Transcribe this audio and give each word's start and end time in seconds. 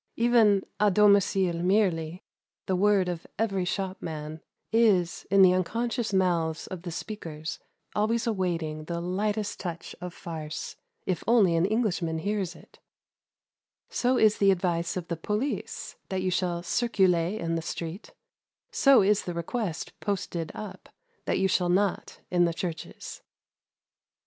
Even 0.15 0.63
"a 0.79 0.89
domicile" 0.89 1.61
merely 1.61 2.23
the 2.65 2.75
word 2.75 3.07
of 3.07 3.27
every 3.37 3.65
shopman 3.65 4.41
is, 4.71 5.27
in 5.29 5.43
the 5.43 5.53
unconscious 5.53 6.11
mouths 6.11 6.65
of 6.65 6.81
the 6.81 6.89
speakers, 6.89 7.59
always 7.93 8.25
awaiting 8.25 8.85
the 8.85 8.99
lightest 8.99 9.59
touch 9.59 9.95
of 10.01 10.11
farce, 10.11 10.75
if 11.05 11.23
only 11.27 11.55
an 11.55 11.67
Englishman 11.67 12.17
hears 12.17 12.55
it; 12.55 12.79
so 13.91 14.17
is 14.17 14.39
the 14.39 14.49
advice 14.49 14.97
of 14.97 15.07
the 15.07 15.15
police 15.15 15.97
that 16.09 16.23
you 16.23 16.31
shall 16.31 16.63
"circuler" 16.63 17.37
in 17.37 17.53
the 17.53 17.61
street; 17.61 18.11
so 18.71 19.03
is 19.03 19.25
the 19.25 19.35
request, 19.35 19.93
posted 19.99 20.51
up, 20.55 20.89
that 21.25 21.37
you 21.37 21.47
shall 21.47 21.69
not, 21.69 22.21
in 22.31 22.45
the 22.45 22.55
churches. 22.55 23.21